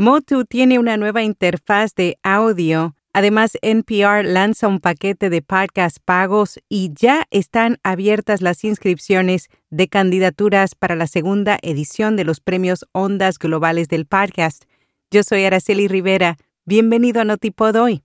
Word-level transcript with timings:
Motu 0.00 0.46
tiene 0.46 0.78
una 0.78 0.96
nueva 0.96 1.22
interfaz 1.22 1.94
de 1.94 2.16
audio. 2.22 2.96
Además, 3.12 3.58
NPR 3.60 4.24
lanza 4.24 4.66
un 4.66 4.80
paquete 4.80 5.28
de 5.28 5.42
podcast 5.42 5.98
pagos 6.02 6.58
y 6.70 6.90
ya 6.94 7.26
están 7.30 7.76
abiertas 7.82 8.40
las 8.40 8.64
inscripciones 8.64 9.50
de 9.68 9.88
candidaturas 9.88 10.74
para 10.74 10.96
la 10.96 11.06
segunda 11.06 11.58
edición 11.60 12.16
de 12.16 12.24
los 12.24 12.40
premios 12.40 12.86
Ondas 12.92 13.38
Globales 13.38 13.88
del 13.88 14.06
Podcast. 14.06 14.64
Yo 15.10 15.22
soy 15.22 15.44
Araceli 15.44 15.86
Rivera. 15.86 16.38
Bienvenido 16.64 17.20
a 17.20 17.24
Notipod 17.24 17.76
hoy. 17.76 18.02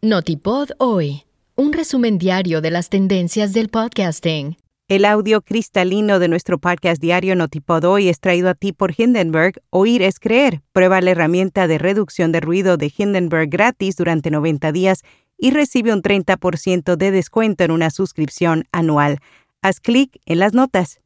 Notipod 0.00 0.70
hoy 0.78 1.26
un 1.54 1.72
resumen 1.72 2.18
diario 2.18 2.60
de 2.60 2.70
las 2.70 2.88
tendencias 2.88 3.52
del 3.52 3.68
podcasting. 3.68 4.56
El 4.88 5.04
audio 5.04 5.42
cristalino 5.42 6.18
de 6.18 6.28
nuestro 6.28 6.58
podcast 6.58 7.00
diario 7.00 7.36
Notipod 7.36 7.84
hoy 7.84 8.08
es 8.08 8.20
traído 8.20 8.48
a 8.48 8.54
ti 8.54 8.72
por 8.72 8.92
Hindenburg. 8.96 9.60
Oír 9.70 10.02
es 10.02 10.18
creer. 10.18 10.62
Prueba 10.72 11.00
la 11.00 11.10
herramienta 11.10 11.66
de 11.66 11.78
reducción 11.78 12.32
de 12.32 12.40
ruido 12.40 12.76
de 12.76 12.92
Hindenburg 12.96 13.48
gratis 13.48 13.96
durante 13.96 14.30
90 14.30 14.72
días 14.72 15.02
y 15.36 15.50
recibe 15.50 15.92
un 15.92 16.02
30% 16.02 16.96
de 16.96 17.10
descuento 17.10 17.64
en 17.64 17.70
una 17.70 17.90
suscripción 17.90 18.64
anual. 18.72 19.18
Haz 19.60 19.80
clic 19.80 20.18
en 20.24 20.38
las 20.38 20.54
notas. 20.54 21.01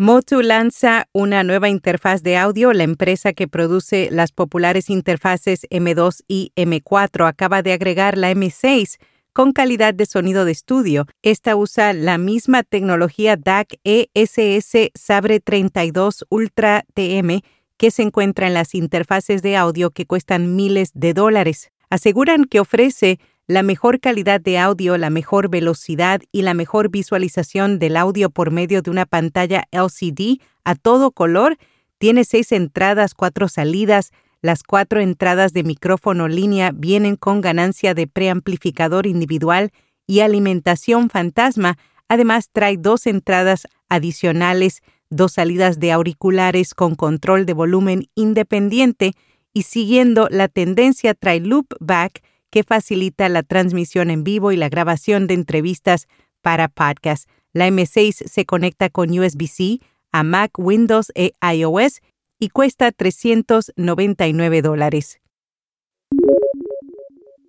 Motu 0.00 0.42
lanza 0.42 1.08
una 1.12 1.42
nueva 1.42 1.68
interfaz 1.68 2.22
de 2.22 2.36
audio. 2.36 2.72
La 2.72 2.84
empresa 2.84 3.32
que 3.32 3.48
produce 3.48 4.10
las 4.12 4.30
populares 4.30 4.90
interfaces 4.90 5.66
M2 5.70 6.22
y 6.28 6.52
M4 6.54 7.26
acaba 7.26 7.62
de 7.62 7.72
agregar 7.72 8.16
la 8.16 8.30
M6 8.30 8.98
con 9.32 9.50
calidad 9.50 9.94
de 9.94 10.06
sonido 10.06 10.44
de 10.44 10.52
estudio. 10.52 11.06
Esta 11.22 11.56
usa 11.56 11.92
la 11.94 12.16
misma 12.16 12.62
tecnología 12.62 13.36
DAC 13.36 13.80
ESS 13.82 14.92
Sabre 14.94 15.40
32 15.40 16.26
Ultra 16.28 16.84
TM 16.94 17.40
que 17.76 17.90
se 17.90 18.02
encuentra 18.02 18.46
en 18.46 18.54
las 18.54 18.76
interfaces 18.76 19.42
de 19.42 19.56
audio 19.56 19.90
que 19.90 20.06
cuestan 20.06 20.54
miles 20.54 20.92
de 20.94 21.12
dólares. 21.12 21.72
Aseguran 21.90 22.44
que 22.44 22.60
ofrece 22.60 23.18
la 23.48 23.62
mejor 23.62 23.98
calidad 23.98 24.42
de 24.42 24.58
audio, 24.58 24.98
la 24.98 25.08
mejor 25.08 25.48
velocidad 25.48 26.20
y 26.30 26.42
la 26.42 26.52
mejor 26.52 26.90
visualización 26.90 27.78
del 27.78 27.96
audio 27.96 28.28
por 28.28 28.50
medio 28.50 28.82
de 28.82 28.90
una 28.90 29.06
pantalla 29.06 29.64
LCD 29.72 30.42
a 30.64 30.74
todo 30.74 31.12
color. 31.12 31.56
Tiene 31.96 32.24
seis 32.24 32.52
entradas, 32.52 33.14
cuatro 33.14 33.48
salidas. 33.48 34.12
Las 34.42 34.62
cuatro 34.62 35.00
entradas 35.00 35.54
de 35.54 35.62
micrófono 35.64 36.28
línea 36.28 36.72
vienen 36.74 37.16
con 37.16 37.40
ganancia 37.40 37.94
de 37.94 38.06
preamplificador 38.06 39.06
individual 39.06 39.72
y 40.06 40.20
alimentación 40.20 41.08
fantasma. 41.08 41.78
Además, 42.06 42.50
trae 42.52 42.76
dos 42.76 43.06
entradas 43.06 43.66
adicionales, 43.88 44.82
dos 45.08 45.32
salidas 45.32 45.80
de 45.80 45.90
auriculares 45.90 46.74
con 46.74 46.94
control 46.96 47.46
de 47.46 47.54
volumen 47.54 48.10
independiente 48.14 49.14
y 49.54 49.62
siguiendo 49.62 50.28
la 50.30 50.48
tendencia 50.48 51.14
trae 51.14 51.40
loopback 51.40 52.22
que 52.50 52.62
facilita 52.62 53.28
la 53.28 53.42
transmisión 53.42 54.10
en 54.10 54.24
vivo 54.24 54.52
y 54.52 54.56
la 54.56 54.68
grabación 54.68 55.26
de 55.26 55.34
entrevistas 55.34 56.06
para 56.42 56.68
podcast. 56.68 57.28
La 57.52 57.68
M6 57.68 58.28
se 58.28 58.44
conecta 58.44 58.90
con 58.90 59.10
USB-C 59.10 59.80
a 60.12 60.22
Mac, 60.22 60.58
Windows 60.58 61.12
e 61.14 61.32
iOS 61.42 62.00
y 62.38 62.50
cuesta 62.50 62.92
399 62.92 64.62
dólares. 64.62 65.20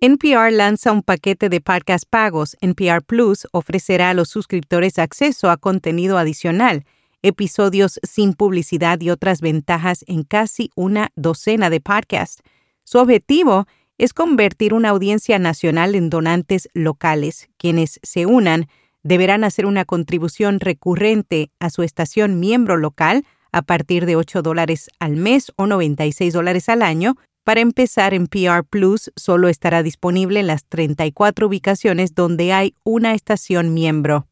NPR 0.02 0.50
lanza 0.50 0.92
un 0.92 1.02
paquete 1.02 1.50
de 1.50 1.60
podcast 1.60 2.04
pagos. 2.08 2.56
NPR 2.62 3.02
Plus 3.02 3.46
ofrecerá 3.52 4.10
a 4.10 4.14
los 4.14 4.30
suscriptores 4.30 4.98
acceso 4.98 5.50
a 5.50 5.58
contenido 5.58 6.16
adicional, 6.16 6.84
episodios 7.20 8.00
sin 8.02 8.32
publicidad 8.32 8.98
y 9.02 9.10
otras 9.10 9.42
ventajas 9.42 10.02
en 10.06 10.22
casi 10.22 10.70
una 10.74 11.10
docena 11.16 11.68
de 11.68 11.80
podcasts. 11.80 12.42
Su 12.82 12.98
objetivo 12.98 13.66
es 13.66 13.70
convertir 14.08 14.72
una 14.72 14.88
audiencia 14.88 15.38
nacional 15.38 15.94
en 15.94 16.08
donantes 16.08 16.70
locales. 16.72 17.50
Quienes 17.58 18.00
se 18.02 18.24
unan 18.24 18.66
deberán 19.02 19.44
hacer 19.44 19.66
una 19.66 19.84
contribución 19.84 20.58
recurrente 20.58 21.50
a 21.60 21.68
su 21.68 21.82
estación 21.82 22.40
miembro 22.40 22.78
local 22.78 23.24
a 23.52 23.60
partir 23.60 24.06
de 24.06 24.16
8 24.16 24.40
dólares 24.40 24.88
al 25.00 25.16
mes 25.16 25.52
o 25.56 25.66
96 25.66 26.32
dólares 26.32 26.70
al 26.70 26.80
año. 26.80 27.16
Para 27.44 27.60
empezar, 27.60 28.14
en 28.14 28.26
PR 28.26 28.64
Plus 28.64 29.12
solo 29.16 29.48
estará 29.48 29.82
disponible 29.82 30.40
en 30.40 30.46
las 30.46 30.64
34 30.64 31.46
ubicaciones 31.46 32.14
donde 32.14 32.54
hay 32.54 32.74
una 32.84 33.12
estación 33.12 33.74
miembro. 33.74 34.26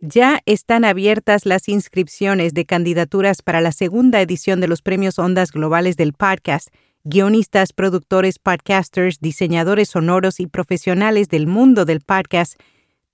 Ya 0.00 0.40
están 0.44 0.84
abiertas 0.84 1.46
las 1.46 1.68
inscripciones 1.68 2.52
de 2.52 2.66
candidaturas 2.66 3.42
para 3.42 3.62
la 3.62 3.72
segunda 3.72 4.20
edición 4.20 4.60
de 4.60 4.68
los 4.68 4.82
Premios 4.82 5.18
Ondas 5.18 5.50
Globales 5.50 5.96
del 5.96 6.12
Podcast 6.12 6.68
guionistas, 7.04 7.72
productores, 7.72 8.38
podcasters, 8.38 9.20
diseñadores 9.20 9.90
sonoros 9.90 10.40
y 10.40 10.46
profesionales 10.46 11.28
del 11.28 11.46
mundo 11.46 11.84
del 11.84 12.00
podcast 12.00 12.58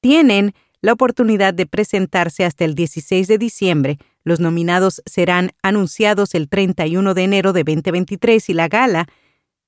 tienen 0.01 0.55
la 0.81 0.93
oportunidad 0.93 1.53
de 1.53 1.67
presentarse 1.67 2.45
hasta 2.45 2.65
el 2.65 2.75
16 2.75 3.27
de 3.27 3.37
diciembre. 3.37 3.99
Los 4.23 4.41
nominados 4.41 5.03
serán 5.07 5.51
anunciados 5.63 6.35
el 6.35 6.49
31 6.49 7.15
de 7.15 7.23
enero 7.23 7.53
de 7.53 7.65
2023 7.65 8.49
y 8.49 8.55
la 8.55 8.69
gala 8.69 9.07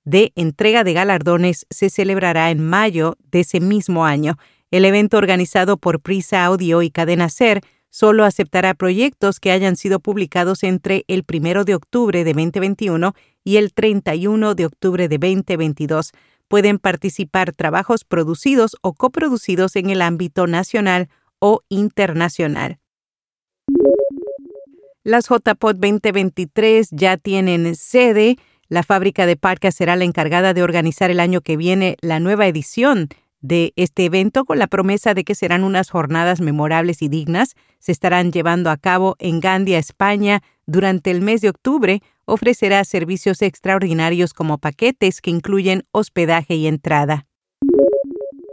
de 0.05 0.33
entrega 0.37 0.84
de 0.84 0.94
galardones 0.94 1.66
se 1.71 1.91
celebrará 1.91 2.50
en 2.50 2.65
mayo 2.65 3.16
de 3.31 3.41
ese 3.41 3.60
mismo 3.60 4.04
año. 4.04 4.39
El 4.71 4.84
evento 4.84 5.19
organizado 5.19 5.77
por 5.77 6.00
Prisa 6.00 6.44
Audio 6.44 6.83
y 6.83 6.91
Cadena 6.91 7.28
Ser 7.28 7.60
solo 7.91 8.25
aceptará 8.25 8.72
proyectos 8.72 9.39
que 9.39 9.53
hayan 9.53 9.77
sido 9.77 10.00
publicados 10.00 10.62
entre 10.62 11.04
el 11.09 11.25
1 11.31 11.65
de 11.65 11.75
octubre 11.75 12.25
de 12.25 12.33
2021 12.33 13.15
y 13.44 13.56
el 13.56 13.72
31 13.72 14.54
de 14.54 14.66
octubre 14.66 15.08
de 15.08 15.19
2022. 15.19 16.12
Pueden 16.48 16.78
participar 16.78 17.53
trabajos 17.53 18.04
producidos 18.04 18.76
o 18.82 18.92
coproducidos 18.94 19.76
en 19.76 19.91
el 19.91 20.03
ámbito 20.03 20.47
nacional 20.47 21.08
o 21.38 21.62
internacional. 21.69 22.78
Las 25.04 25.28
JPOT 25.28 25.78
2023 25.78 26.88
ya 26.92 27.16
tienen 27.16 27.75
sede. 27.75 28.36
La 28.69 28.84
fábrica 28.84 29.26
de 29.26 29.36
Parca 29.36 29.72
será 29.72 29.97
la 29.97 30.04
encargada 30.04 30.54
de 30.54 30.62
organizar 30.62 31.10
el 31.10 31.19
año 31.19 31.41
que 31.41 31.56
viene 31.56 31.97
la 32.00 32.20
nueva 32.20 32.47
edición 32.47 33.09
de 33.41 33.72
este 33.74 34.04
evento 34.04 34.44
con 34.44 34.60
la 34.60 34.69
promesa 34.69 35.14
de 35.14 35.24
que 35.24 35.34
serán 35.34 35.64
unas 35.64 35.91
jornadas 35.91 36.41
memorables 36.41 37.03
y 37.03 37.09
dignas. 37.09 37.54
Se 37.80 37.91
estarán 37.91 38.30
llevando 38.30 38.70
a 38.70 38.76
cabo 38.76 39.16
en 39.19 39.41
Gandia, 39.41 39.78
España, 39.78 40.42
durante 40.66 41.10
el 41.10 41.20
mes 41.20 41.41
de 41.41 41.48
octubre. 41.48 42.00
Ofrecerá 42.25 42.84
servicios 42.84 43.43
extraordinarios 43.43 44.33
como 44.33 44.59
paquetes 44.59 45.21
que 45.21 45.31
incluyen 45.31 45.84
hospedaje 45.91 46.55
y 46.55 46.66
entrada. 46.66 47.27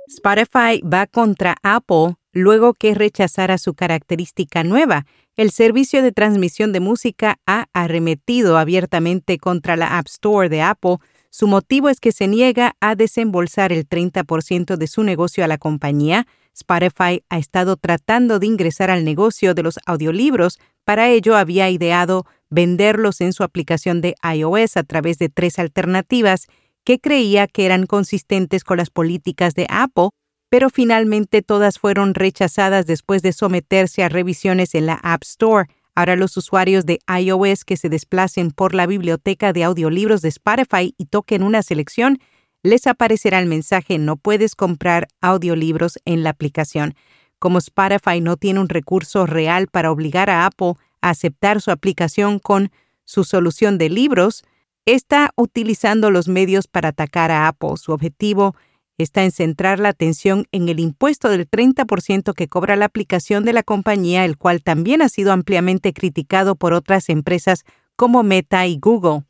Spotify 0.07 0.81
va 0.81 1.05
contra 1.05 1.55
Apple 1.61 2.15
luego 2.31 2.73
que 2.73 2.95
rechazara 2.95 3.57
su 3.57 3.73
característica 3.73 4.63
nueva. 4.63 5.05
El 5.35 5.51
servicio 5.51 6.01
de 6.01 6.11
transmisión 6.11 6.73
de 6.73 6.79
música 6.79 7.39
ha 7.45 7.67
arremetido 7.73 8.57
abiertamente 8.57 9.37
contra 9.37 9.75
la 9.75 9.97
App 9.97 10.07
Store 10.07 10.49
de 10.49 10.61
Apple 10.61 10.97
su 11.31 11.47
motivo 11.47 11.89
es 11.89 11.99
que 11.99 12.11
se 12.11 12.27
niega 12.27 12.75
a 12.79 12.95
desembolsar 12.95 13.71
el 13.71 13.87
30% 13.87 14.77
de 14.77 14.87
su 14.87 15.03
negocio 15.03 15.43
a 15.43 15.47
la 15.47 15.59
compañía. 15.59 16.25
Spotify 16.55 17.23
ha 17.29 17.37
estado 17.37 17.77
tratando 17.77 18.39
de 18.39 18.47
ingresar 18.47 18.89
al 18.89 19.05
negocio 19.05 19.53
de 19.53 19.61
los 19.61 19.79
audiolibros. 19.85 20.59
Para 20.83 21.09
ello 21.09 21.37
había 21.37 21.69
ideado 21.69 22.25
venderlos 22.49 23.21
en 23.21 23.33
su 23.33 23.43
aplicación 23.43 24.01
de 24.01 24.15
iOS 24.23 24.77
a 24.77 24.83
través 24.83 25.17
de 25.17 25.29
tres 25.29 25.59
alternativas 25.59 26.47
que 26.83 26.99
creía 26.99 27.47
que 27.47 27.65
eran 27.65 27.85
consistentes 27.85 28.63
con 28.63 28.77
las 28.77 28.89
políticas 28.89 29.53
de 29.53 29.67
Apple, 29.69 30.09
pero 30.49 30.69
finalmente 30.69 31.41
todas 31.41 31.77
fueron 31.77 32.15
rechazadas 32.15 32.87
después 32.87 33.21
de 33.21 33.33
someterse 33.33 34.03
a 34.03 34.09
revisiones 34.09 34.73
en 34.73 34.87
la 34.87 34.95
App 34.95 35.23
Store. 35.23 35.67
Ahora 35.93 36.15
los 36.15 36.35
usuarios 36.37 36.85
de 36.85 36.99
iOS 37.07 37.65
que 37.65 37.77
se 37.77 37.89
desplacen 37.89 38.51
por 38.51 38.73
la 38.73 38.87
biblioteca 38.87 39.53
de 39.53 39.63
audiolibros 39.63 40.21
de 40.21 40.29
Spotify 40.29 40.95
y 40.97 41.05
toquen 41.05 41.43
una 41.43 41.61
selección, 41.61 42.19
les 42.63 42.87
aparecerá 42.87 43.39
el 43.39 43.45
mensaje 43.45 43.97
no 43.99 44.17
puedes 44.17 44.55
comprar 44.55 45.07
audiolibros 45.21 45.99
en 46.05 46.23
la 46.23 46.31
aplicación. 46.31 46.95
Como 47.37 47.59
Spotify 47.59 48.19
no 48.19 48.35
tiene 48.35 48.59
un 48.59 48.69
recurso 48.69 49.25
real 49.25 49.67
para 49.67 49.91
obligar 49.91 50.29
a 50.29 50.45
Apple 50.45 50.73
aceptar 51.01 51.61
su 51.61 51.71
aplicación 51.71 52.39
con 52.39 52.71
su 53.05 53.23
solución 53.23 53.77
de 53.77 53.89
libros, 53.89 54.43
está 54.85 55.31
utilizando 55.35 56.11
los 56.11 56.27
medios 56.27 56.67
para 56.67 56.89
atacar 56.89 57.31
a 57.31 57.47
Apple. 57.47 57.77
Su 57.77 57.91
objetivo 57.91 58.55
está 58.97 59.23
en 59.23 59.31
centrar 59.31 59.79
la 59.79 59.89
atención 59.89 60.45
en 60.51 60.69
el 60.69 60.79
impuesto 60.79 61.29
del 61.29 61.49
30% 61.49 62.33
que 62.33 62.47
cobra 62.47 62.75
la 62.75 62.85
aplicación 62.85 63.45
de 63.45 63.53
la 63.53 63.63
compañía, 63.63 64.25
el 64.25 64.37
cual 64.37 64.61
también 64.61 65.01
ha 65.01 65.09
sido 65.09 65.31
ampliamente 65.31 65.93
criticado 65.93 66.55
por 66.55 66.73
otras 66.73 67.09
empresas 67.09 67.63
como 67.95 68.23
Meta 68.23 68.67
y 68.67 68.77
Google. 68.77 69.23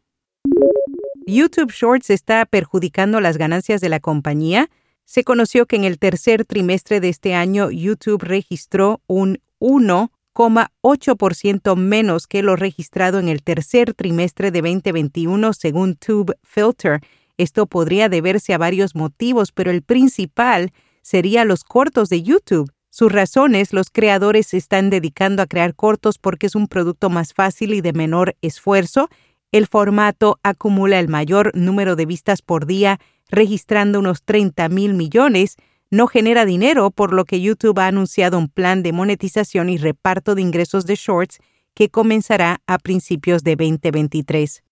YouTube 1.26 1.72
Shorts 1.72 2.10
está 2.10 2.46
perjudicando 2.46 3.22
las 3.22 3.38
ganancias 3.38 3.82
de 3.82 3.90
la 3.90 4.00
compañía. 4.00 4.70
Se 5.06 5.24
conoció 5.24 5.68
que 5.68 5.76
en 5.76 5.84
el 5.84 6.00
tercer 6.00 6.46
trimestre 6.46 7.00
de 7.00 7.10
este 7.10 7.36
año 7.36 7.70
YouTube 7.70 8.24
registró 8.24 9.02
un 9.08 9.40
1,8% 10.40 11.76
menos 11.76 12.26
que 12.26 12.42
lo 12.44 12.56
registrado 12.56 13.20
en 13.20 13.28
el 13.28 13.44
tercer 13.44 13.94
trimestre 13.94 14.52
de 14.52 14.62
2021 14.62 15.52
según 15.52 15.96
Tube 15.96 16.36
Filter. 16.44 17.02
Esto 17.38 17.66
podría 17.66 18.08
deberse 18.08 18.54
a 18.54 18.58
varios 18.58 18.96
motivos, 18.96 19.52
pero 19.52 19.70
el 19.70 19.82
principal 19.82 20.72
sería 21.02 21.44
los 21.44 21.66
cortos 21.66 22.08
de 22.08 22.24
YouTube. 22.24 22.72
Sus 22.90 23.12
razones, 23.12 23.74
los 23.74 23.90
creadores 23.90 24.48
se 24.48 24.58
están 24.58 24.90
dedicando 24.90 25.44
a 25.44 25.46
crear 25.46 25.76
cortos 25.76 26.18
porque 26.18 26.48
es 26.48 26.56
un 26.56 26.68
producto 26.68 27.10
más 27.10 27.34
fácil 27.34 27.74
y 27.74 27.82
de 27.82 27.92
menor 27.92 28.36
esfuerzo. 28.42 29.10
El 29.52 29.68
formato 29.68 30.40
acumula 30.42 31.00
el 31.00 31.10
mayor 31.10 31.52
número 31.54 31.98
de 31.98 32.06
vistas 32.06 32.42
por 32.42 32.66
día, 32.66 33.00
registrando 33.30 34.00
unos 34.00 34.24
30 34.24 34.70
mil 34.70 34.94
millones. 34.94 35.58
No 35.92 36.06
genera 36.06 36.46
dinero, 36.46 36.92
por 36.92 37.14
lo 37.14 37.26
que 37.26 37.42
YouTube 37.42 37.80
ha 37.80 37.88
anunciado 37.88 38.38
un 38.38 38.48
plan 38.48 38.84
de 38.84 38.94
monetización 38.94 39.70
y 39.70 39.78
reparto 39.78 40.36
de 40.36 40.42
ingresos 40.44 40.86
de 40.86 40.96
shorts 40.96 41.40
que 41.74 41.90
comenzará 41.90 42.62
a 42.68 42.78
principios 42.78 43.44
de 43.44 43.56
2023. 43.56 44.64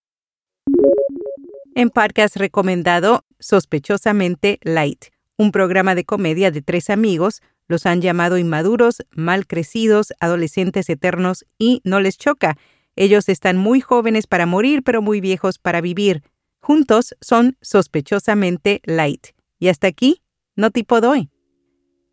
En 1.74 1.90
podcast 1.90 2.38
recomendado, 2.38 3.25
Sospechosamente 3.40 4.60
Light, 4.62 5.06
un 5.38 5.52
programa 5.52 5.96
de 5.96 6.06
comedia 6.06 6.52
de 6.52 6.62
tres 6.62 6.90
amigos 6.90 7.42
los 7.68 7.86
han 7.86 8.02
llamado 8.02 8.38
inmaduros, 8.38 9.04
mal 9.12 9.46
crecidos, 9.48 10.13
adolescentes 10.20 10.90
eternos 10.90 11.46
y 11.58 11.81
no 11.84 12.00
les 12.00 12.18
choca. 12.18 12.58
Ellos 12.96 13.28
están 13.28 13.58
muy 13.58 13.81
jóvenes 13.81 14.28
para 14.28 14.46
morir, 14.46 14.84
pero 14.84 15.02
muy 15.02 15.20
viejos 15.20 15.60
para 15.60 15.81
vivir. 15.81 16.24
Juntos 16.60 17.16
son 17.22 17.58
sospechosamente 17.62 18.81
light. 18.86 19.28
Y 19.60 19.68
hasta 19.68 19.88
aquí, 19.88 20.22
no 20.57 20.71
tipo 20.71 21.00
doy. 21.00 21.30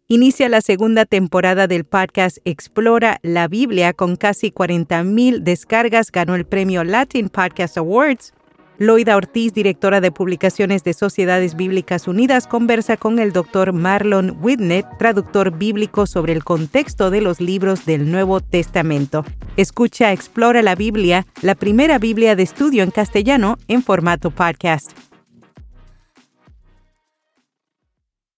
Inicia 0.06 0.50
la 0.50 0.60
segunda 0.60 1.06
temporada 1.06 1.66
del 1.66 1.84
podcast 1.84 2.36
Explora 2.44 3.18
la 3.22 3.48
Biblia 3.48 3.94
con 3.94 4.16
casi 4.16 4.50
40.000 4.50 5.40
descargas. 5.40 6.12
Ganó 6.12 6.34
el 6.34 6.44
premio 6.44 6.84
Latin 6.84 7.30
Podcast 7.30 7.78
Awards. 7.78 8.34
Loida 8.76 9.16
Ortiz, 9.16 9.54
directora 9.54 10.00
de 10.00 10.10
publicaciones 10.10 10.82
de 10.82 10.94
Sociedades 10.94 11.54
Bíblicas 11.54 12.08
Unidas, 12.08 12.46
conversa 12.48 12.96
con 12.96 13.18
el 13.20 13.32
doctor 13.32 13.72
Marlon 13.72 14.36
Whitnett, 14.42 14.84
traductor 14.98 15.56
bíblico 15.56 16.06
sobre 16.06 16.32
el 16.32 16.42
contexto 16.42 17.10
de 17.10 17.20
los 17.20 17.40
libros 17.40 17.86
del 17.86 18.10
Nuevo 18.10 18.40
Testamento. 18.40 19.24
Escucha 19.56 20.12
Explora 20.12 20.60
la 20.60 20.74
Biblia, 20.74 21.24
la 21.40 21.54
primera 21.54 21.98
Biblia 21.98 22.34
de 22.34 22.42
estudio 22.42 22.82
en 22.82 22.90
castellano 22.90 23.58
en 23.68 23.82
formato 23.82 24.32
podcast. 24.32 24.90